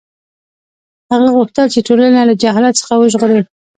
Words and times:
هغه 1.11 1.27
غوښتل 1.35 1.67
چې 1.73 1.79
ټولنه 1.87 2.21
له 2.29 2.33
جهالت 2.41 2.73
څخه 2.81 2.93
وژغوري. 2.97 3.41